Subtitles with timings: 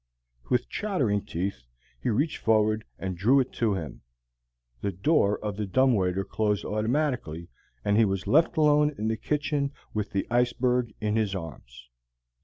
[0.49, 1.61] With chattering teeth,
[2.01, 4.01] he reached forward and drew it to him.
[4.81, 7.49] The door of the dumb waiter closed automatically,
[7.85, 11.87] and he was left alone in the kitchen with the iceberg in his arms.